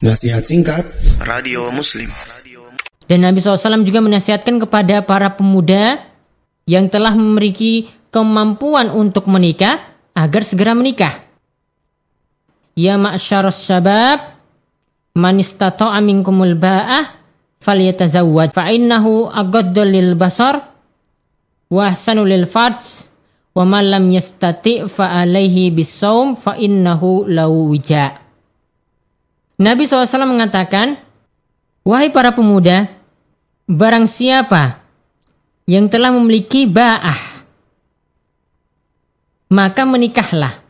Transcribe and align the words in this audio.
Nasihat 0.00 0.40
singkat 0.48 0.88
Radio 1.20 1.68
Muslim. 1.68 2.08
Dan 3.04 3.20
Nabi 3.20 3.36
SAW 3.44 3.84
juga 3.84 4.00
menasihatkan 4.00 4.56
kepada 4.56 5.04
para 5.04 5.28
pemuda 5.36 6.00
yang 6.64 6.88
telah 6.88 7.12
memiliki 7.12 7.92
kemampuan 8.08 8.88
untuk 8.88 9.28
menikah 9.28 9.76
agar 10.16 10.40
segera 10.40 10.72
menikah. 10.72 11.20
Ya 12.72 12.96
ma'syaras 12.96 13.60
syabab 13.60 14.40
man 15.12 15.36
istata'a 15.36 16.00
minkumul 16.00 16.56
ba'ah 16.56 17.20
falyatazawwaj 17.60 18.56
fa 18.56 18.72
innahu 18.72 19.28
aghaddu 19.28 19.84
lil 19.84 20.16
basar 20.16 20.64
wa 21.68 21.92
ahsanu 21.92 22.24
lil 22.24 22.48
farj 22.48 23.04
wa 23.52 23.68
man 23.68 23.92
lam 23.92 24.08
yastati' 24.08 24.88
fa 24.88 25.20
alaihi 25.20 25.68
bisawm 25.68 26.40
fa 26.40 26.56
innahu 26.56 27.28
lahu 27.28 27.68
wija'. 27.68 28.29
Nabi 29.60 29.84
SAW 29.84 30.08
mengatakan, 30.24 30.96
Wahai 31.84 32.08
para 32.08 32.32
pemuda, 32.32 32.88
barang 33.68 34.08
siapa 34.08 34.80
yang 35.68 35.92
telah 35.92 36.08
memiliki 36.16 36.64
ba'ah, 36.64 37.44
maka 39.52 39.84
menikahlah. 39.84 40.64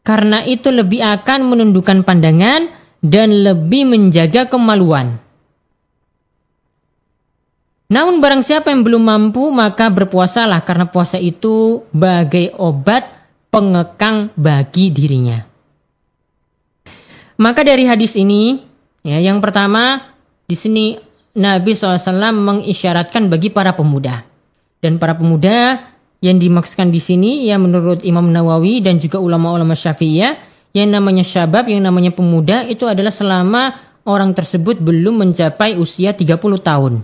Karena 0.00 0.46
itu 0.48 0.70
lebih 0.72 1.02
akan 1.02 1.50
menundukkan 1.50 2.06
pandangan 2.06 2.72
dan 3.04 3.28
lebih 3.42 3.84
menjaga 3.84 4.48
kemaluan. 4.48 5.18
Namun 7.86 8.18
barang 8.18 8.42
siapa 8.42 8.70
yang 8.70 8.82
belum 8.82 9.02
mampu 9.02 9.50
maka 9.50 9.90
berpuasalah 9.90 10.62
karena 10.66 10.90
puasa 10.90 11.18
itu 11.22 11.86
bagai 11.94 12.54
obat 12.58 13.06
pengekang 13.50 14.30
bagi 14.34 14.90
dirinya. 14.90 15.55
Maka 17.36 17.60
dari 17.64 17.84
hadis 17.84 18.16
ini, 18.16 18.64
ya, 19.04 19.20
yang 19.20 19.44
pertama 19.44 20.12
di 20.48 20.56
sini 20.56 20.96
Nabi 21.36 21.76
SAW 21.76 22.32
mengisyaratkan 22.32 23.28
bagi 23.28 23.52
para 23.52 23.76
pemuda 23.76 24.24
dan 24.80 24.96
para 24.96 25.12
pemuda 25.12 25.84
yang 26.24 26.40
dimaksudkan 26.40 26.88
di 26.88 26.96
sini 26.96 27.44
ya 27.44 27.60
menurut 27.60 28.00
Imam 28.00 28.24
Nawawi 28.32 28.80
dan 28.80 28.96
juga 28.96 29.20
ulama-ulama 29.20 29.76
Syafi'iyah 29.76 30.56
yang 30.76 30.92
namanya 30.92 31.24
syabab, 31.24 31.68
yang 31.72 31.84
namanya 31.84 32.12
pemuda 32.12 32.64
itu 32.68 32.84
adalah 32.84 33.08
selama 33.08 33.76
orang 34.04 34.36
tersebut 34.36 34.76
belum 34.76 35.24
mencapai 35.24 35.80
usia 35.80 36.12
30 36.12 36.36
tahun. 36.60 37.00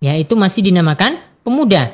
Ya, 0.00 0.16
itu 0.16 0.32
masih 0.32 0.64
dinamakan 0.64 1.20
pemuda. 1.44 1.92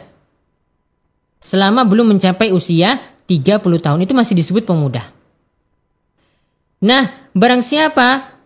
Selama 1.42 1.82
belum 1.82 2.14
mencapai 2.14 2.54
usia 2.54 3.02
30 3.26 3.60
tahun 3.82 4.00
itu 4.06 4.14
masih 4.14 4.34
disebut 4.38 4.62
pemuda. 4.62 5.17
Nah, 6.78 7.30
barang 7.34 7.62
siapa 7.62 8.38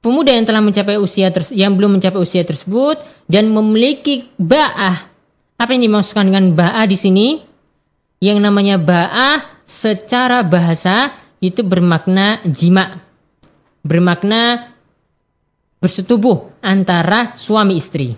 pemuda 0.00 0.32
yang 0.32 0.48
telah 0.48 0.64
mencapai 0.64 0.96
usia 0.96 1.28
yang 1.52 1.76
belum 1.76 2.00
mencapai 2.00 2.20
usia 2.20 2.44
tersebut 2.44 3.00
dan 3.28 3.52
memiliki 3.52 4.28
ba'ah. 4.40 5.12
Apa 5.60 5.70
yang 5.76 5.88
dimaksudkan 5.88 6.28
dengan 6.28 6.52
ba'ah 6.56 6.84
di 6.88 6.96
sini? 6.96 7.28
Yang 8.24 8.38
namanya 8.40 8.76
ba'ah 8.80 9.64
secara 9.68 10.40
bahasa 10.40 11.12
itu 11.44 11.60
bermakna 11.60 12.40
jima. 12.48 13.04
Bermakna 13.84 14.72
bersetubuh 15.76 16.56
antara 16.64 17.36
suami 17.36 17.76
istri. 17.76 18.16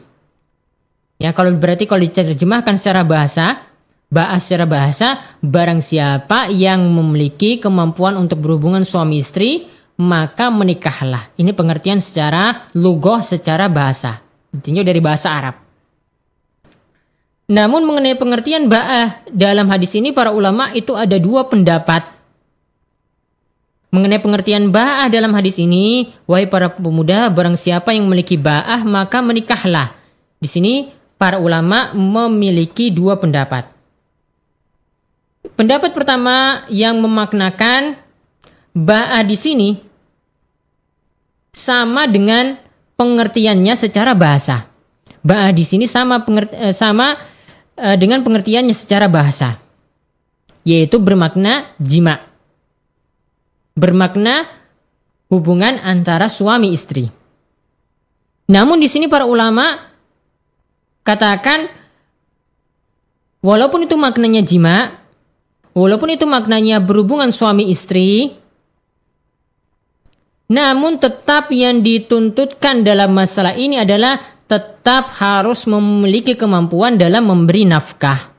Ya, 1.18 1.34
kalau 1.34 1.50
berarti 1.58 1.90
kalau 1.90 2.06
diterjemahkan 2.06 2.78
secara 2.78 3.02
bahasa, 3.02 3.65
Bahas 4.06 4.46
secara 4.46 4.70
bahasa, 4.70 5.18
barang 5.42 5.82
siapa 5.82 6.46
yang 6.54 6.86
memiliki 6.94 7.58
kemampuan 7.58 8.14
untuk 8.14 8.38
berhubungan 8.38 8.86
suami 8.86 9.18
istri, 9.18 9.66
maka 9.98 10.46
menikahlah. 10.52 11.34
Ini 11.34 11.50
pengertian 11.56 11.98
secara 11.98 12.70
lugoh, 12.78 13.18
secara 13.24 13.66
bahasa. 13.66 14.22
Intinya 14.54 14.86
dari 14.86 15.02
bahasa 15.02 15.34
Arab. 15.34 15.56
Namun 17.46 17.86
mengenai 17.86 18.18
pengertian 18.18 18.66
ba'ah 18.66 19.26
dalam 19.30 19.70
hadis 19.70 19.94
ini 19.94 20.10
para 20.10 20.34
ulama 20.34 20.74
itu 20.74 20.94
ada 20.98 21.14
dua 21.18 21.46
pendapat. 21.46 22.02
Mengenai 23.94 24.18
pengertian 24.18 24.74
ba'ah 24.74 25.06
dalam 25.06 25.30
hadis 25.30 25.62
ini, 25.62 26.10
wahai 26.26 26.50
para 26.50 26.74
pemuda, 26.74 27.30
barang 27.30 27.54
siapa 27.54 27.94
yang 27.94 28.10
memiliki 28.10 28.34
ba'ah 28.34 28.82
maka 28.82 29.22
menikahlah. 29.22 29.94
Di 30.42 30.50
sini 30.50 30.90
para 31.14 31.38
ulama 31.38 31.94
memiliki 31.94 32.90
dua 32.90 33.18
pendapat. 33.18 33.75
Pendapat 35.56 35.96
pertama 35.96 36.68
yang 36.68 37.00
memaknakan 37.00 37.96
ba'a 38.76 39.24
di 39.24 39.36
sini 39.40 39.68
sama 41.48 42.04
dengan 42.04 42.60
pengertiannya 43.00 43.72
secara 43.72 44.12
bahasa. 44.12 44.68
Ba'a 45.24 45.56
di 45.56 45.64
sini 45.64 45.88
sama 45.88 46.20
eh, 46.52 46.76
sama 46.76 47.16
eh, 47.72 47.96
dengan 47.96 48.20
pengertiannya 48.20 48.76
secara 48.76 49.08
bahasa. 49.08 49.56
Yaitu 50.60 51.00
bermakna 51.00 51.72
jima. 51.80 52.20
Bermakna 53.72 54.44
hubungan 55.32 55.80
antara 55.80 56.28
suami 56.28 56.76
istri. 56.76 57.08
Namun 58.52 58.76
di 58.76 58.92
sini 58.92 59.08
para 59.08 59.24
ulama 59.24 59.88
katakan 61.00 61.72
walaupun 63.40 63.88
itu 63.88 63.96
maknanya 63.96 64.44
jima, 64.44 65.05
Walaupun 65.76 66.08
itu 66.16 66.24
maknanya 66.24 66.80
berhubungan 66.80 67.36
suami 67.36 67.68
istri, 67.68 68.32
namun 70.48 70.96
tetap 70.96 71.52
yang 71.52 71.84
dituntutkan 71.84 72.80
dalam 72.80 73.12
masalah 73.12 73.52
ini 73.52 73.76
adalah 73.76 74.40
tetap 74.48 75.12
harus 75.20 75.68
memiliki 75.68 76.32
kemampuan 76.32 76.96
dalam 76.96 77.28
memberi 77.28 77.68
nafkah. 77.68 78.32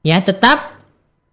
Ya, 0.00 0.22
tetap 0.24 0.80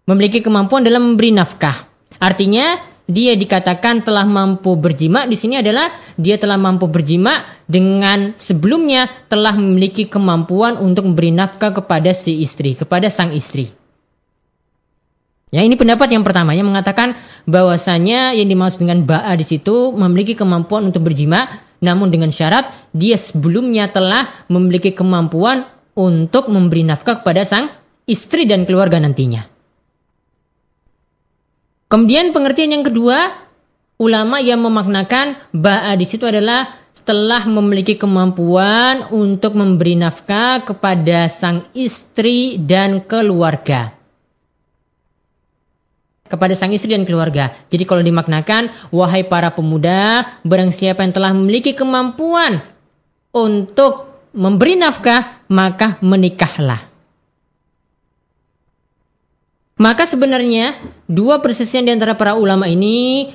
memiliki 0.04 0.44
kemampuan 0.44 0.84
dalam 0.84 1.14
memberi 1.14 1.32
nafkah. 1.32 1.88
Artinya, 2.20 2.84
dia 3.04 3.36
dikatakan 3.36 4.00
telah 4.00 4.24
mampu 4.24 4.72
berjima 4.80 5.28
di 5.28 5.36
sini 5.36 5.60
adalah 5.60 5.92
dia 6.16 6.40
telah 6.40 6.56
mampu 6.56 6.88
berjima 6.88 7.44
dengan 7.68 8.32
sebelumnya 8.40 9.08
telah 9.28 9.52
memiliki 9.52 10.08
kemampuan 10.08 10.80
untuk 10.80 11.04
memberi 11.04 11.28
nafkah 11.32 11.76
kepada 11.76 12.16
si 12.16 12.40
istri, 12.40 12.72
kepada 12.72 13.12
sang 13.12 13.36
istri. 13.36 13.68
Ya, 15.54 15.62
ini 15.62 15.78
pendapat 15.78 16.10
yang 16.10 16.26
pertama 16.26 16.50
yang 16.50 16.66
mengatakan 16.66 17.14
bahwasanya 17.46 18.34
yang 18.34 18.50
dimaksud 18.50 18.82
dengan 18.82 19.06
ba'a 19.06 19.38
di 19.38 19.46
situ 19.46 19.94
memiliki 19.94 20.34
kemampuan 20.34 20.90
untuk 20.90 21.06
berjima 21.06 21.62
namun 21.78 22.10
dengan 22.10 22.32
syarat 22.32 22.72
dia 22.90 23.14
sebelumnya 23.14 23.86
telah 23.92 24.48
memiliki 24.50 24.90
kemampuan 24.96 25.68
untuk 25.94 26.50
memberi 26.50 26.82
nafkah 26.82 27.22
kepada 27.22 27.46
sang 27.46 27.70
istri 28.08 28.50
dan 28.50 28.66
keluarga 28.66 28.98
nantinya. 28.98 29.53
Kemudian 31.94 32.34
pengertian 32.34 32.74
yang 32.74 32.82
kedua, 32.82 33.46
ulama 34.02 34.42
yang 34.42 34.58
memaknakan 34.66 35.38
ba'a 35.54 35.94
di 35.94 36.02
situ 36.02 36.26
adalah 36.26 36.82
telah 37.06 37.46
memiliki 37.46 37.94
kemampuan 37.94 39.14
untuk 39.14 39.54
memberi 39.54 39.94
nafkah 39.94 40.66
kepada 40.66 41.30
sang 41.30 41.70
istri 41.70 42.58
dan 42.58 42.98
keluarga. 42.98 43.94
Kepada 46.26 46.58
sang 46.58 46.74
istri 46.74 46.98
dan 46.98 47.06
keluarga. 47.06 47.54
Jadi 47.70 47.86
kalau 47.86 48.02
dimaknakan, 48.02 48.90
wahai 48.90 49.22
para 49.22 49.54
pemuda, 49.54 50.34
barang 50.42 50.74
siapa 50.74 51.06
yang 51.06 51.14
telah 51.14 51.30
memiliki 51.30 51.78
kemampuan 51.78 52.58
untuk 53.30 54.26
memberi 54.34 54.82
nafkah, 54.82 55.46
maka 55.46 55.94
menikahlah. 56.02 56.93
Maka 59.74 60.06
sebenarnya 60.06 60.78
dua 61.10 61.42
persisian 61.42 61.82
di 61.82 61.90
antara 61.90 62.14
para 62.14 62.38
ulama 62.38 62.70
ini 62.70 63.34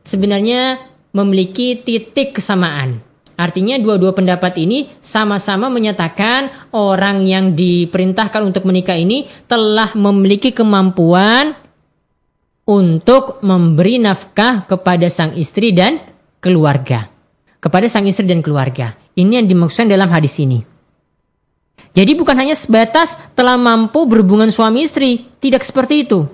sebenarnya 0.00 0.80
memiliki 1.12 1.76
titik 1.76 2.40
kesamaan. 2.40 3.04
Artinya 3.36 3.76
dua-dua 3.76 4.16
pendapat 4.16 4.56
ini 4.60 4.92
sama-sama 5.04 5.68
menyatakan 5.68 6.72
orang 6.72 7.24
yang 7.24 7.52
diperintahkan 7.52 8.40
untuk 8.44 8.64
menikah 8.64 8.96
ini 8.96 9.28
telah 9.44 9.92
memiliki 9.92 10.56
kemampuan 10.56 11.52
untuk 12.64 13.42
memberi 13.42 13.98
nafkah 13.98 14.64
kepada 14.64 15.10
sang 15.12 15.34
istri 15.36 15.74
dan 15.74 16.00
keluarga. 16.40 17.08
Kepada 17.60 17.90
sang 17.92 18.08
istri 18.08 18.24
dan 18.24 18.40
keluarga. 18.40 18.94
Ini 19.12 19.42
yang 19.42 19.46
dimaksudkan 19.48 19.90
dalam 19.90 20.08
hadis 20.08 20.38
ini. 20.40 20.64
Jadi 21.92 22.16
bukan 22.16 22.36
hanya 22.40 22.56
sebatas 22.56 23.20
telah 23.36 23.60
mampu 23.60 24.08
berhubungan 24.08 24.48
suami 24.48 24.88
istri, 24.88 25.28
tidak 25.42 25.66
seperti 25.66 26.06
itu. 26.06 26.30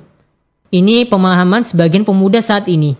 Ini 0.69 1.08
pemahaman 1.08 1.64
sebagian 1.64 2.05
pemuda 2.05 2.44
saat 2.44 2.69
ini. 2.69 2.93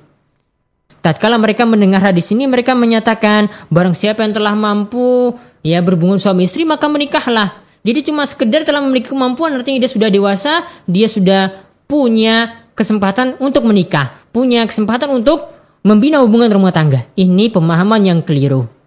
Tatkala 1.05 1.37
mereka 1.37 1.69
mendengar 1.69 2.01
hadis 2.01 2.33
ini, 2.33 2.49
mereka 2.49 2.73
menyatakan 2.73 3.53
barang 3.69 3.93
siapa 3.93 4.25
yang 4.25 4.33
telah 4.33 4.57
mampu 4.57 5.37
ya 5.61 5.85
berhubungan 5.85 6.17
suami 6.17 6.49
istri 6.49 6.65
maka 6.65 6.89
menikahlah. 6.89 7.61
Jadi 7.85 8.09
cuma 8.09 8.25
sekedar 8.25 8.65
telah 8.65 8.81
memiliki 8.81 9.13
kemampuan 9.13 9.53
artinya 9.53 9.85
dia 9.85 9.93
sudah 9.93 10.09
dewasa, 10.09 10.65
dia 10.89 11.07
sudah 11.07 11.61
punya 11.85 12.65
kesempatan 12.73 13.37
untuk 13.39 13.69
menikah, 13.69 14.17
punya 14.33 14.65
kesempatan 14.65 15.13
untuk 15.13 15.53
membina 15.85 16.25
hubungan 16.25 16.49
rumah 16.49 16.73
tangga. 16.73 17.05
Ini 17.15 17.53
pemahaman 17.53 18.01
yang 18.01 18.21
keliru. 18.25 18.78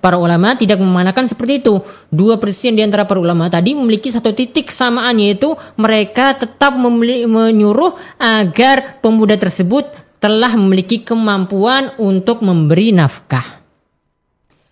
Para 0.00 0.16
ulama 0.16 0.56
tidak 0.56 0.80
memanakan 0.80 1.28
seperti 1.28 1.60
itu. 1.60 1.84
Dua 2.08 2.40
persen 2.40 2.72
di 2.72 2.80
antara 2.80 3.04
para 3.04 3.20
ulama 3.20 3.52
tadi 3.52 3.76
memiliki 3.76 4.08
satu 4.08 4.32
titik 4.32 4.72
kesamaan 4.72 5.20
yaitu 5.20 5.52
mereka 5.76 6.32
tetap 6.32 6.72
menyuruh 6.80 8.00
agar 8.16 8.96
pemuda 9.04 9.36
tersebut 9.36 9.92
telah 10.16 10.56
memiliki 10.56 11.04
kemampuan 11.04 11.92
untuk 12.00 12.40
memberi 12.40 12.96
nafkah. 12.96 13.60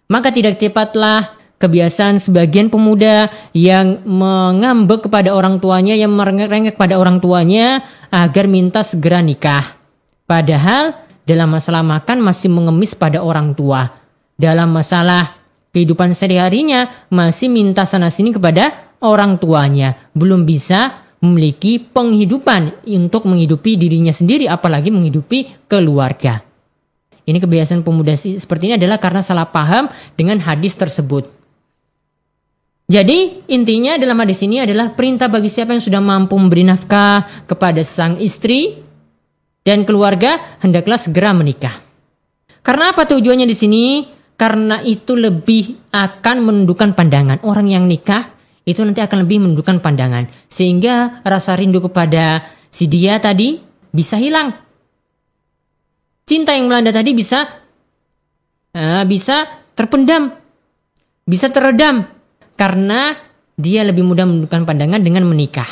Maka 0.08 0.32
tidak 0.32 0.56
tepatlah 0.56 1.36
kebiasaan 1.60 2.16
sebagian 2.16 2.72
pemuda 2.72 3.28
yang 3.52 4.00
mengambek 4.08 5.12
kepada 5.12 5.36
orang 5.36 5.60
tuanya, 5.60 5.92
yang 5.92 6.16
merengek 6.16 6.72
kepada 6.80 6.96
orang 6.96 7.20
tuanya 7.20 7.84
agar 8.08 8.48
minta 8.48 8.80
segera 8.80 9.20
nikah. 9.20 9.76
Padahal 10.24 10.96
dalam 11.28 11.52
masalah 11.52 11.84
makan 11.84 12.24
masih 12.24 12.48
mengemis 12.48 12.96
pada 12.96 13.20
orang 13.20 13.52
tua 13.52 14.07
dalam 14.38 14.70
masalah 14.70 15.34
kehidupan 15.74 16.14
sehari-harinya 16.14 17.10
masih 17.10 17.50
minta 17.50 17.82
sana 17.82 18.08
sini 18.08 18.30
kepada 18.30 18.94
orang 19.02 19.36
tuanya, 19.36 19.98
belum 20.14 20.46
bisa 20.46 21.04
memiliki 21.18 21.82
penghidupan 21.82 22.86
untuk 22.86 23.26
menghidupi 23.26 23.74
dirinya 23.74 24.14
sendiri 24.14 24.46
apalagi 24.46 24.94
menghidupi 24.94 25.66
keluarga. 25.66 26.46
Ini 27.28 27.36
kebiasaan 27.42 27.84
pemuda 27.84 28.16
seperti 28.16 28.72
ini 28.72 28.74
adalah 28.80 28.96
karena 28.96 29.20
salah 29.20 29.50
paham 29.50 29.90
dengan 30.16 30.40
hadis 30.40 30.78
tersebut. 30.78 31.28
Jadi 32.88 33.44
intinya 33.52 34.00
dalam 34.00 34.16
hadis 34.24 34.40
ini 34.40 34.64
adalah 34.64 34.96
perintah 34.96 35.28
bagi 35.28 35.52
siapa 35.52 35.76
yang 35.76 35.84
sudah 35.84 36.00
mampu 36.00 36.40
memberi 36.40 36.64
nafkah 36.64 37.44
kepada 37.44 37.84
sang 37.84 38.16
istri 38.16 38.80
dan 39.60 39.84
keluarga 39.84 40.56
hendaklah 40.64 40.96
segera 40.96 41.36
menikah. 41.36 41.84
Karena 42.64 42.96
apa 42.96 43.04
tujuannya 43.04 43.44
di 43.44 43.52
sini? 43.52 43.84
Karena 44.38 44.80
itu 44.86 45.18
lebih 45.18 45.90
akan 45.90 46.36
menundukkan 46.46 46.94
pandangan. 46.94 47.42
Orang 47.42 47.66
yang 47.66 47.90
nikah 47.90 48.30
itu 48.62 48.86
nanti 48.86 49.02
akan 49.02 49.26
lebih 49.26 49.42
menundukkan 49.42 49.82
pandangan. 49.82 50.30
Sehingga 50.46 51.26
rasa 51.26 51.58
rindu 51.58 51.82
kepada 51.82 52.46
si 52.70 52.86
dia 52.86 53.18
tadi 53.18 53.58
bisa 53.90 54.14
hilang. 54.14 54.54
Cinta 56.22 56.54
yang 56.54 56.70
melanda 56.70 56.94
tadi 56.94 57.16
bisa 57.18 57.44
uh, 58.78 59.02
bisa 59.02 59.66
terpendam, 59.74 60.38
bisa 61.26 61.50
teredam 61.50 62.06
karena 62.54 63.18
dia 63.58 63.82
lebih 63.82 64.06
mudah 64.06 64.22
menundukkan 64.22 64.62
pandangan 64.62 65.02
dengan 65.02 65.26
menikah. 65.26 65.66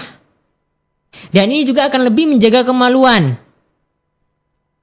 Dan 1.30 1.54
ini 1.54 1.62
juga 1.62 1.86
akan 1.86 2.10
lebih 2.10 2.34
menjaga 2.34 2.66
kemaluan. 2.66 3.45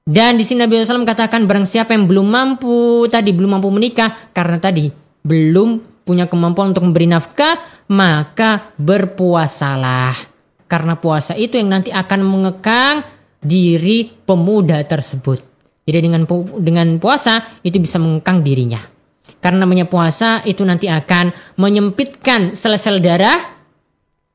Dan 0.04 0.36
di 0.36 0.44
sini 0.44 0.60
Nabi 0.60 0.84
SAW 0.84 1.08
katakan 1.08 1.48
barang 1.48 1.64
siapa 1.64 1.96
yang 1.96 2.04
belum 2.04 2.28
mampu 2.28 3.08
tadi 3.08 3.32
belum 3.32 3.56
mampu 3.56 3.72
menikah 3.72 4.32
karena 4.36 4.60
tadi 4.60 4.92
belum 5.24 6.04
punya 6.04 6.28
kemampuan 6.28 6.76
untuk 6.76 6.84
memberi 6.84 7.08
nafkah 7.08 7.56
maka 7.88 8.68
berpuasalah 8.76 10.12
karena 10.68 11.00
puasa 11.00 11.32
itu 11.40 11.56
yang 11.56 11.72
nanti 11.72 11.88
akan 11.88 12.20
mengekang 12.20 13.04
diri 13.40 14.12
pemuda 14.28 14.84
tersebut. 14.84 15.40
Jadi 15.84 15.98
dengan 16.00 16.24
dengan 16.60 17.00
puasa 17.00 17.60
itu 17.64 17.76
bisa 17.76 18.00
mengekang 18.00 18.40
dirinya. 18.40 18.80
Karena 19.40 19.68
namanya 19.68 19.88
puasa 19.88 20.40
itu 20.44 20.64
nanti 20.64 20.88
akan 20.88 21.56
menyempitkan 21.60 22.56
sel-sel 22.56 23.00
darah 23.00 23.56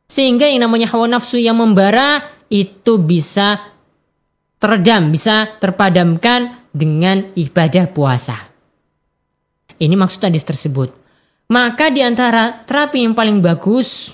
sehingga 0.09 0.49
yang 0.49 0.65
namanya 0.65 0.89
hawa 0.89 1.05
nafsu 1.09 1.37
yang 1.37 1.57
membara 1.57 2.25
itu 2.49 2.97
bisa 3.01 3.61
teredam, 4.59 5.09
bisa 5.09 5.57
terpadamkan 5.57 6.67
dengan 6.69 7.31
ibadah 7.33 7.89
puasa. 7.89 8.37
Ini 9.79 9.95
maksud 9.95 10.27
hadis 10.27 10.43
tersebut. 10.43 10.91
Maka 11.49 11.89
di 11.89 12.05
antara 12.05 12.61
terapi 12.61 13.01
yang 13.01 13.17
paling 13.17 13.41
bagus 13.41 14.13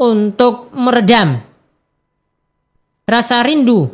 untuk 0.00 0.72
meredam 0.72 1.36
rasa 3.04 3.44
rindu 3.44 3.90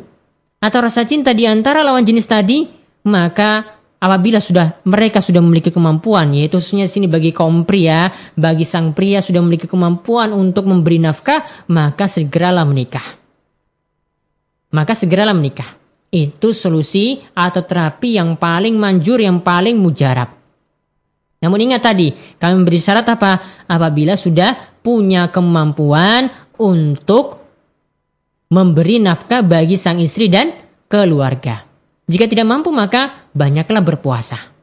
atau 0.61 0.79
rasa 0.79 1.03
cinta 1.03 1.35
di 1.35 1.43
antara 1.43 1.83
lawan 1.83 2.05
jenis 2.05 2.29
tadi, 2.29 2.69
maka 3.09 3.75
apabila 3.97 4.37
sudah 4.37 4.79
mereka 4.85 5.19
sudah 5.19 5.41
memiliki 5.41 5.73
kemampuan 5.73 6.31
yaitu 6.37 6.61
khususnya 6.61 6.87
sini 6.87 7.09
bagi 7.09 7.33
kaum 7.35 7.65
pria, 7.67 8.13
bagi 8.37 8.63
sang 8.63 8.93
pria 8.93 9.19
sudah 9.19 9.41
memiliki 9.43 9.67
kemampuan 9.67 10.31
untuk 10.31 10.69
memberi 10.69 11.01
nafkah, 11.01 11.43
maka 11.67 12.05
segeralah 12.07 12.63
menikah. 12.63 13.03
Maka 14.71 14.93
segeralah 14.95 15.33
menikah. 15.35 15.86
Itu 16.07 16.55
solusi 16.55 17.19
atau 17.35 17.61
terapi 17.63 18.15
yang 18.15 18.39
paling 18.39 18.79
manjur, 18.79 19.19
yang 19.19 19.43
paling 19.43 19.75
mujarab. 19.75 20.31
Namun 21.37 21.69
ingat 21.69 21.85
tadi, 21.85 22.15
kami 22.39 22.65
beri 22.65 22.79
syarat 22.81 23.05
apa? 23.05 23.63
Apabila 23.69 24.17
sudah 24.17 24.79
punya 24.81 25.29
kemampuan 25.29 26.31
untuk 26.57 27.43
memberi 28.49 29.03
nafkah 29.03 29.43
bagi 29.43 29.75
sang 29.75 29.99
istri 29.99 30.31
dan 30.31 30.55
keluarga. 30.87 31.67
Jika 32.07 32.25
tidak 32.25 32.47
mampu 32.47 32.71
maka 32.71 33.27
banyaklah 33.35 33.83
berpuasa. 33.83 34.56